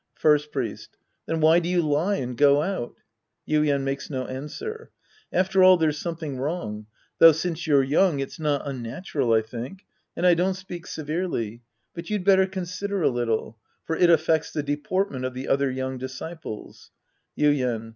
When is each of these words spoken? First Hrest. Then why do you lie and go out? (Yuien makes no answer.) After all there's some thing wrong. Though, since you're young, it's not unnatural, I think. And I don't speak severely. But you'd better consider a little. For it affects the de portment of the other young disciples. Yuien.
First 0.15 0.51
Hrest. 0.51 0.97
Then 1.27 1.41
why 1.41 1.59
do 1.59 1.69
you 1.69 1.83
lie 1.83 2.15
and 2.15 2.35
go 2.35 2.63
out? 2.63 2.95
(Yuien 3.47 3.83
makes 3.83 4.09
no 4.09 4.25
answer.) 4.25 4.89
After 5.31 5.61
all 5.63 5.77
there's 5.77 5.99
some 5.99 6.15
thing 6.15 6.37
wrong. 6.39 6.87
Though, 7.19 7.33
since 7.33 7.67
you're 7.67 7.83
young, 7.83 8.19
it's 8.19 8.39
not 8.39 8.63
unnatural, 8.67 9.31
I 9.31 9.43
think. 9.43 9.85
And 10.17 10.25
I 10.25 10.33
don't 10.33 10.55
speak 10.55 10.87
severely. 10.87 11.61
But 11.93 12.09
you'd 12.09 12.23
better 12.23 12.47
consider 12.47 13.03
a 13.03 13.09
little. 13.11 13.59
For 13.85 13.95
it 13.95 14.09
affects 14.09 14.49
the 14.51 14.63
de 14.63 14.75
portment 14.77 15.23
of 15.23 15.35
the 15.35 15.47
other 15.47 15.69
young 15.69 15.99
disciples. 15.99 16.89
Yuien. 17.37 17.89